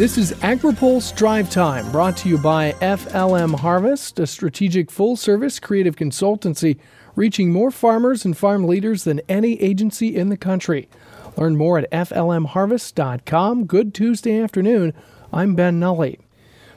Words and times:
This 0.00 0.16
is 0.16 0.32
AgriPulse 0.32 1.14
Drive 1.14 1.50
Time, 1.50 1.92
brought 1.92 2.16
to 2.16 2.28
you 2.30 2.38
by 2.38 2.72
FLM 2.80 3.54
Harvest, 3.54 4.18
a 4.18 4.26
strategic 4.26 4.90
full 4.90 5.14
service 5.14 5.60
creative 5.60 5.94
consultancy 5.94 6.78
reaching 7.14 7.52
more 7.52 7.70
farmers 7.70 8.24
and 8.24 8.34
farm 8.34 8.64
leaders 8.64 9.04
than 9.04 9.20
any 9.28 9.60
agency 9.60 10.16
in 10.16 10.30
the 10.30 10.38
country. 10.38 10.88
Learn 11.36 11.54
more 11.54 11.76
at 11.76 11.90
FLMHarvest.com. 11.90 13.66
Good 13.66 13.92
Tuesday 13.92 14.40
afternoon. 14.40 14.94
I'm 15.34 15.54
Ben 15.54 15.78
Nuelle. 15.78 16.16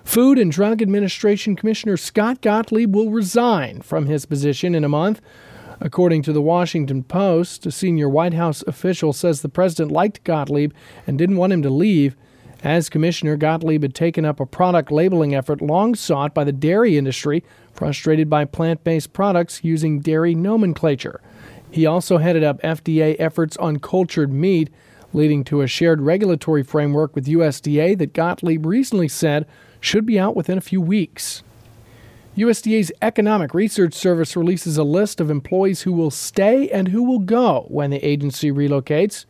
Food 0.04 0.38
and 0.38 0.52
Drug 0.52 0.82
Administration 0.82 1.56
Commissioner 1.56 1.96
Scott 1.96 2.42
Gottlieb 2.42 2.94
will 2.94 3.10
resign 3.10 3.80
from 3.80 4.08
his 4.08 4.26
position 4.26 4.76
in 4.76 4.84
a 4.84 4.90
month. 4.90 5.22
According 5.80 6.24
to 6.24 6.34
the 6.34 6.42
Washington 6.42 7.06
Post, 7.06 7.66
a 7.66 7.72
senior 7.72 8.10
White 8.10 8.34
House 8.34 8.66
official 8.68 9.14
says 9.14 9.42
the 9.42 9.48
president 9.48 9.94
liked 9.94 10.26
Gottlieb 10.26 10.74
and 11.08 11.18
didn't 11.18 11.38
want 11.38 11.54
him 11.54 11.62
to 11.62 11.70
leave. 11.70 12.18
As 12.64 12.90
commissioner, 12.90 13.36
Gottlieb 13.36 13.82
had 13.82 13.94
taken 13.94 14.24
up 14.24 14.40
a 14.40 14.46
product 14.46 14.90
labeling 14.90 15.36
effort 15.36 15.62
long 15.62 15.96
sought 15.96 16.34
by 16.34 16.46
the 16.46 16.54
dairy 16.54 16.98
industry, 16.98 17.44
frustrated 17.74 18.30
by 18.30 18.46
plant 18.46 18.86
based 18.86 19.12
products 19.12 19.66
using 19.66 20.00
dairy 20.00 20.34
nomenclature. 20.34 21.20
He 21.70 21.86
also 21.86 22.20
headed 22.20 22.44
up 22.44 22.62
FDA 22.62 23.18
efforts 23.20 23.58
on 23.58 23.80
cultured 23.80 24.32
meat, 24.32 24.70
leading 25.12 25.44
to 25.44 25.60
a 25.62 25.68
shared 25.68 26.02
regulatory 26.02 26.64
framework 26.64 27.14
with 27.14 27.26
USDA 27.26 27.98
that 27.98 28.14
Gottlieb 28.14 28.66
recently 28.66 29.10
said 29.10 29.46
should 29.82 30.06
be 30.06 30.18
out 30.18 30.36
within 30.36 30.58
a 30.58 30.62
few 30.62 30.80
weeks. 30.80 31.44
USDA's 32.38 32.92
Economic 33.02 33.54
Research 33.54 33.94
Service 33.94 34.38
releases 34.38 34.78
a 34.78 34.84
list 34.84 35.20
of 35.20 35.30
employees 35.30 35.82
who 35.82 35.92
will 35.92 36.10
stay 36.10 36.70
and 36.70 36.88
who 36.88 37.04
will 37.04 37.20
go 37.20 37.66
when 37.68 37.90
the 37.90 38.04
agency 38.08 38.52
relocates. 38.52 39.26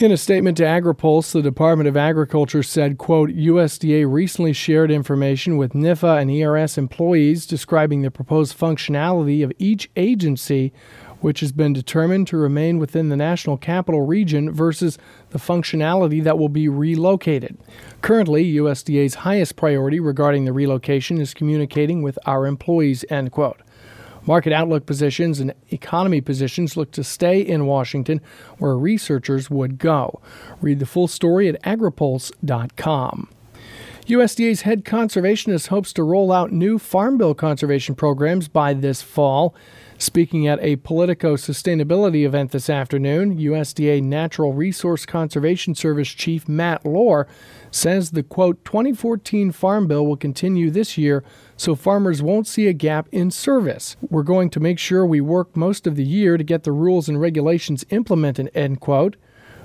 In 0.00 0.12
a 0.12 0.16
statement 0.16 0.56
to 0.56 0.62
AgriPulse, 0.62 1.30
the 1.30 1.42
Department 1.42 1.86
of 1.86 1.94
Agriculture 1.94 2.62
said, 2.62 2.96
quote, 2.96 3.28
USDA 3.28 4.10
recently 4.10 4.54
shared 4.54 4.90
information 4.90 5.58
with 5.58 5.74
NIFA 5.74 6.22
and 6.22 6.30
ERS 6.30 6.78
employees 6.78 7.44
describing 7.44 8.00
the 8.00 8.10
proposed 8.10 8.58
functionality 8.58 9.44
of 9.44 9.52
each 9.58 9.90
agency, 9.96 10.72
which 11.20 11.40
has 11.40 11.52
been 11.52 11.74
determined 11.74 12.28
to 12.28 12.38
remain 12.38 12.78
within 12.78 13.10
the 13.10 13.16
national 13.16 13.58
capital 13.58 14.06
region 14.06 14.50
versus 14.50 14.96
the 15.32 15.38
functionality 15.38 16.24
that 16.24 16.38
will 16.38 16.48
be 16.48 16.66
relocated. 16.66 17.58
Currently, 18.00 18.54
USDA's 18.54 19.16
highest 19.16 19.56
priority 19.56 20.00
regarding 20.00 20.46
the 20.46 20.54
relocation 20.54 21.20
is 21.20 21.34
communicating 21.34 22.00
with 22.00 22.18
our 22.24 22.46
employees, 22.46 23.04
end 23.10 23.32
quote. 23.32 23.60
Market 24.26 24.52
outlook 24.52 24.86
positions 24.86 25.40
and 25.40 25.54
economy 25.70 26.20
positions 26.20 26.76
look 26.76 26.90
to 26.92 27.04
stay 27.04 27.40
in 27.40 27.66
Washington, 27.66 28.20
where 28.58 28.76
researchers 28.76 29.50
would 29.50 29.78
go. 29.78 30.20
Read 30.60 30.78
the 30.78 30.86
full 30.86 31.08
story 31.08 31.48
at 31.48 31.62
agripulse.com. 31.62 33.28
USDA's 34.10 34.62
head 34.62 34.84
conservationist 34.84 35.68
hopes 35.68 35.92
to 35.92 36.02
roll 36.02 36.32
out 36.32 36.50
new 36.50 36.80
Farm 36.80 37.16
Bill 37.16 37.32
conservation 37.32 37.94
programs 37.94 38.48
by 38.48 38.74
this 38.74 39.02
fall. 39.02 39.54
Speaking 39.98 40.48
at 40.48 40.58
a 40.62 40.76
Politico 40.76 41.36
sustainability 41.36 42.24
event 42.24 42.50
this 42.50 42.68
afternoon, 42.68 43.38
USDA 43.38 44.02
Natural 44.02 44.52
Resource 44.52 45.06
Conservation 45.06 45.76
Service 45.76 46.08
Chief 46.08 46.48
Matt 46.48 46.84
Lohr 46.84 47.28
says 47.70 48.10
the 48.10 48.24
quote 48.24 48.64
2014 48.64 49.52
Farm 49.52 49.86
Bill 49.86 50.04
will 50.04 50.16
continue 50.16 50.72
this 50.72 50.98
year 50.98 51.22
so 51.56 51.76
farmers 51.76 52.20
won't 52.20 52.48
see 52.48 52.66
a 52.66 52.72
gap 52.72 53.08
in 53.12 53.30
service. 53.30 53.96
We're 54.08 54.24
going 54.24 54.50
to 54.50 54.58
make 54.58 54.80
sure 54.80 55.06
we 55.06 55.20
work 55.20 55.56
most 55.56 55.86
of 55.86 55.94
the 55.94 56.04
year 56.04 56.36
to 56.36 56.42
get 56.42 56.64
the 56.64 56.72
rules 56.72 57.08
and 57.08 57.20
regulations 57.20 57.84
implemented, 57.90 58.50
end 58.56 58.80
quote. 58.80 59.14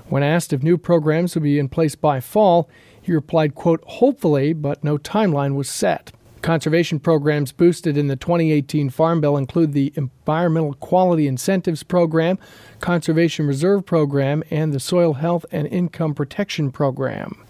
When 0.08 0.22
asked 0.22 0.52
if 0.52 0.62
new 0.62 0.78
programs 0.78 1.34
will 1.34 1.42
be 1.42 1.58
in 1.58 1.68
place 1.68 1.96
by 1.96 2.20
fall, 2.20 2.70
he 3.06 3.12
replied, 3.12 3.54
quote, 3.54 3.84
hopefully, 3.86 4.52
but 4.52 4.82
no 4.82 4.98
timeline 4.98 5.54
was 5.54 5.68
set. 5.68 6.10
Conservation 6.42 6.98
programs 6.98 7.52
boosted 7.52 7.96
in 7.96 8.08
the 8.08 8.16
2018 8.16 8.90
Farm 8.90 9.20
Bill 9.20 9.36
include 9.36 9.72
the 9.72 9.92
Environmental 9.94 10.74
Quality 10.74 11.28
Incentives 11.28 11.84
Program, 11.84 12.36
Conservation 12.80 13.46
Reserve 13.46 13.86
Program, 13.86 14.42
and 14.50 14.72
the 14.72 14.80
Soil 14.80 15.14
Health 15.14 15.46
and 15.52 15.68
Income 15.68 16.14
Protection 16.14 16.72
Program. 16.72 17.44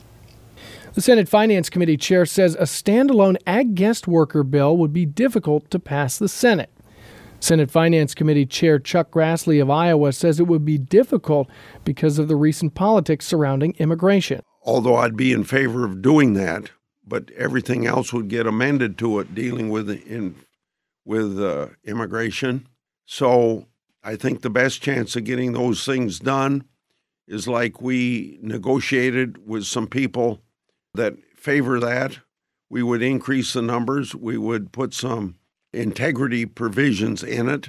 The 0.92 1.00
Senate 1.00 1.28
Finance 1.28 1.70
Committee 1.70 1.96
chair 1.96 2.26
says 2.26 2.54
a 2.54 2.64
standalone 2.64 3.36
ag 3.46 3.74
guest 3.74 4.06
worker 4.06 4.42
bill 4.42 4.76
would 4.76 4.92
be 4.92 5.06
difficult 5.06 5.70
to 5.70 5.78
pass 5.78 6.18
the 6.18 6.28
Senate. 6.28 6.70
Senate 7.40 7.70
Finance 7.70 8.14
Committee 8.14 8.46
Chair 8.46 8.78
Chuck 8.78 9.10
Grassley 9.10 9.60
of 9.60 9.70
Iowa 9.70 10.12
says 10.12 10.38
it 10.38 10.46
would 10.46 10.64
be 10.64 10.78
difficult 10.78 11.48
because 11.84 12.18
of 12.18 12.28
the 12.28 12.36
recent 12.36 12.74
politics 12.74 13.26
surrounding 13.26 13.74
immigration. 13.78 14.42
Although 14.66 14.96
I'd 14.96 15.16
be 15.16 15.32
in 15.32 15.44
favor 15.44 15.84
of 15.84 16.02
doing 16.02 16.34
that, 16.34 16.72
but 17.06 17.30
everything 17.30 17.86
else 17.86 18.12
would 18.12 18.28
get 18.28 18.48
amended 18.48 18.98
to 18.98 19.20
it 19.20 19.32
dealing 19.32 19.70
with 19.70 19.88
in 19.88 20.34
with 21.04 21.40
uh, 21.40 21.68
immigration. 21.84 22.66
So 23.04 23.68
I 24.02 24.16
think 24.16 24.42
the 24.42 24.50
best 24.50 24.82
chance 24.82 25.14
of 25.14 25.22
getting 25.22 25.52
those 25.52 25.84
things 25.84 26.18
done 26.18 26.64
is 27.28 27.46
like 27.46 27.80
we 27.80 28.40
negotiated 28.42 29.46
with 29.46 29.64
some 29.66 29.86
people 29.86 30.40
that 30.94 31.14
favor 31.36 31.78
that. 31.78 32.18
We 32.68 32.82
would 32.82 33.02
increase 33.02 33.52
the 33.52 33.62
numbers. 33.62 34.16
We 34.16 34.36
would 34.36 34.72
put 34.72 34.92
some 34.92 35.36
integrity 35.72 36.44
provisions 36.44 37.22
in 37.22 37.48
it 37.48 37.68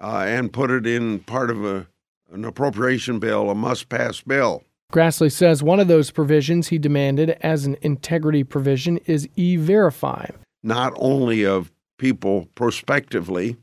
uh, 0.00 0.24
and 0.26 0.52
put 0.52 0.70
it 0.70 0.86
in 0.86 1.18
part 1.18 1.50
of 1.50 1.62
a, 1.62 1.86
an 2.32 2.46
appropriation 2.46 3.18
bill, 3.18 3.50
a 3.50 3.54
must 3.54 3.90
pass 3.90 4.22
bill. 4.22 4.64
Grassley 4.90 5.30
says 5.30 5.62
one 5.62 5.78
of 5.78 5.88
those 5.88 6.10
provisions 6.10 6.68
he 6.68 6.78
demanded 6.78 7.30
as 7.42 7.64
an 7.64 7.76
integrity 7.80 8.42
provision 8.42 8.98
is 9.06 9.28
e 9.36 9.56
verify. 9.56 10.26
Not 10.62 10.92
only 10.96 11.44
of 11.44 11.70
people 11.96 12.48
prospectively, 12.54 13.56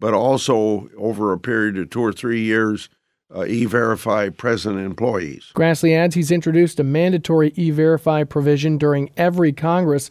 but 0.00 0.14
also 0.14 0.90
over 0.96 1.32
a 1.32 1.38
period 1.38 1.78
of 1.78 1.90
two 1.90 2.00
or 2.00 2.12
three 2.12 2.40
years 2.40 2.88
uh, 3.34 3.44
e-verify 3.46 4.28
present 4.28 4.78
employees. 4.78 5.52
Grassley 5.54 5.96
adds 5.96 6.14
he's 6.14 6.30
introduced 6.30 6.78
a 6.80 6.84
mandatory 6.84 7.52
e-verify 7.56 8.24
provision 8.24 8.78
during 8.78 9.10
every 9.16 9.52
Congress. 9.52 10.10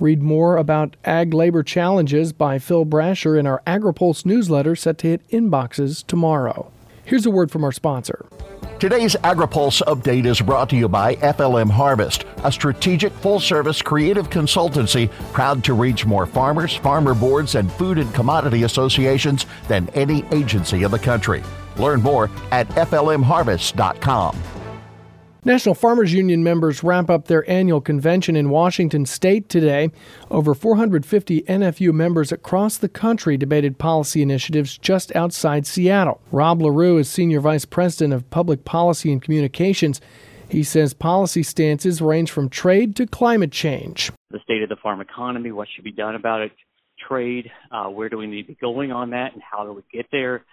Read 0.00 0.22
more 0.22 0.56
about 0.56 0.96
ag 1.04 1.32
labor 1.32 1.62
challenges 1.62 2.32
by 2.32 2.58
Phil 2.58 2.84
Brasher 2.84 3.38
in 3.38 3.46
our 3.46 3.62
AgriPulse 3.66 4.26
newsletter 4.26 4.76
set 4.76 4.98
to 4.98 5.06
hit 5.06 5.28
inboxes 5.28 6.06
tomorrow. 6.06 6.70
Here's 7.04 7.24
a 7.24 7.30
word 7.30 7.50
from 7.50 7.64
our 7.64 7.72
sponsor. 7.72 8.26
Today's 8.78 9.16
AgriPulse 9.16 9.82
update 9.88 10.24
is 10.24 10.40
brought 10.40 10.70
to 10.70 10.76
you 10.76 10.88
by 10.88 11.16
FLM 11.16 11.68
Harvest, 11.68 12.24
a 12.44 12.52
strategic 12.52 13.12
full 13.12 13.40
service 13.40 13.82
creative 13.82 14.30
consultancy 14.30 15.10
proud 15.32 15.64
to 15.64 15.74
reach 15.74 16.06
more 16.06 16.26
farmers, 16.26 16.76
farmer 16.76 17.12
boards, 17.12 17.56
and 17.56 17.72
food 17.72 17.98
and 17.98 18.14
commodity 18.14 18.62
associations 18.62 19.46
than 19.66 19.88
any 19.94 20.24
agency 20.30 20.84
in 20.84 20.92
the 20.92 20.98
country. 20.98 21.42
Learn 21.76 22.00
more 22.00 22.30
at 22.52 22.68
flmharvest.com. 22.68 24.57
National 25.48 25.74
Farmers 25.74 26.12
Union 26.12 26.44
members 26.44 26.84
wrap 26.84 27.08
up 27.08 27.24
their 27.24 27.50
annual 27.50 27.80
convention 27.80 28.36
in 28.36 28.50
Washington 28.50 29.06
state 29.06 29.48
today. 29.48 29.90
Over 30.30 30.52
450 30.52 31.40
NFU 31.44 31.90
members 31.94 32.30
across 32.30 32.76
the 32.76 32.88
country 32.90 33.38
debated 33.38 33.78
policy 33.78 34.20
initiatives 34.20 34.76
just 34.76 35.16
outside 35.16 35.66
Seattle. 35.66 36.20
Rob 36.30 36.60
Larew 36.60 36.98
is 36.98 37.08
Senior 37.08 37.40
Vice 37.40 37.64
President 37.64 38.12
of 38.12 38.28
Public 38.28 38.66
Policy 38.66 39.10
and 39.10 39.22
Communications. 39.22 40.02
He 40.50 40.62
says 40.62 40.92
policy 40.92 41.42
stances 41.42 42.02
range 42.02 42.30
from 42.30 42.50
trade 42.50 42.94
to 42.96 43.06
climate 43.06 43.50
change. 43.50 44.12
The 44.30 44.40
state 44.40 44.62
of 44.62 44.68
the 44.68 44.76
farm 44.76 45.00
economy, 45.00 45.50
what 45.50 45.68
should 45.74 45.84
be 45.84 45.92
done 45.92 46.14
about 46.14 46.42
it, 46.42 46.52
trade, 47.08 47.50
uh, 47.72 47.86
where 47.86 48.10
do 48.10 48.18
we 48.18 48.26
need 48.26 48.42
to 48.42 48.48
be 48.48 48.58
going 48.60 48.92
on 48.92 49.10
that, 49.10 49.32
and 49.32 49.40
how 49.42 49.64
do 49.64 49.72
we 49.72 49.80
get 49.90 50.08
there? 50.12 50.44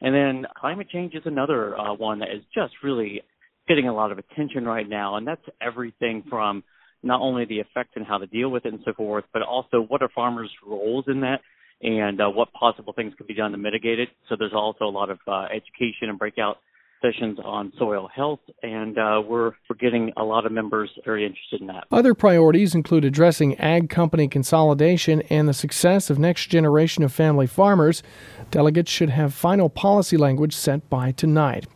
And 0.00 0.12
then 0.12 0.46
climate 0.56 0.88
change 0.90 1.14
is 1.14 1.22
another 1.24 1.78
uh, 1.78 1.94
one 1.94 2.18
that 2.18 2.30
is 2.30 2.42
just 2.52 2.74
really 2.82 3.22
getting 3.70 3.86
a 3.86 3.94
lot 3.94 4.10
of 4.10 4.18
attention 4.18 4.64
right 4.64 4.88
now, 4.88 5.14
and 5.14 5.24
that's 5.24 5.44
everything 5.62 6.24
from 6.28 6.64
not 7.04 7.20
only 7.20 7.44
the 7.44 7.60
effects 7.60 7.92
and 7.94 8.04
how 8.04 8.18
to 8.18 8.26
deal 8.26 8.48
with 8.48 8.66
it 8.66 8.72
and 8.72 8.82
so 8.84 8.92
forth, 8.92 9.24
but 9.32 9.42
also 9.42 9.80
what 9.80 10.02
are 10.02 10.08
farmers' 10.12 10.50
roles 10.66 11.04
in 11.06 11.20
that 11.20 11.40
and 11.80 12.20
uh, 12.20 12.28
what 12.28 12.52
possible 12.52 12.92
things 12.92 13.14
can 13.16 13.28
be 13.28 13.32
done 13.32 13.52
to 13.52 13.58
mitigate 13.58 14.00
it. 14.00 14.08
So 14.28 14.34
there's 14.36 14.52
also 14.52 14.86
a 14.86 14.90
lot 14.90 15.08
of 15.08 15.20
uh, 15.28 15.44
education 15.44 16.08
and 16.08 16.18
breakout 16.18 16.58
sessions 17.00 17.38
on 17.44 17.72
soil 17.78 18.10
health, 18.12 18.40
and 18.64 18.98
uh, 18.98 19.22
we're, 19.24 19.52
we're 19.68 19.76
getting 19.78 20.12
a 20.16 20.24
lot 20.24 20.44
of 20.46 20.52
members 20.52 20.90
very 21.04 21.24
interested 21.24 21.60
in 21.60 21.68
that. 21.68 21.84
Other 21.92 22.12
priorities 22.12 22.74
include 22.74 23.04
addressing 23.04 23.56
ag 23.58 23.88
company 23.88 24.26
consolidation 24.26 25.22
and 25.30 25.48
the 25.48 25.54
success 25.54 26.10
of 26.10 26.18
next 26.18 26.46
generation 26.46 27.04
of 27.04 27.12
family 27.12 27.46
farmers. 27.46 28.02
Delegates 28.50 28.90
should 28.90 29.10
have 29.10 29.32
final 29.32 29.70
policy 29.70 30.16
language 30.16 30.54
sent 30.54 30.90
by 30.90 31.12
tonight. 31.12 31.66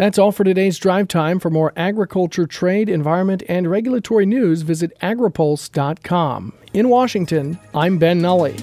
That's 0.00 0.18
all 0.18 0.32
for 0.32 0.44
today's 0.44 0.78
drive 0.78 1.08
time. 1.08 1.38
For 1.38 1.50
more 1.50 1.74
agriculture, 1.76 2.46
trade, 2.46 2.88
environment, 2.88 3.42
and 3.50 3.70
regulatory 3.70 4.24
news, 4.24 4.62
visit 4.62 4.98
agripulse.com. 5.00 6.54
In 6.72 6.88
Washington, 6.88 7.58
I'm 7.74 7.98
Ben 7.98 8.22
Nuelle. 8.22 8.56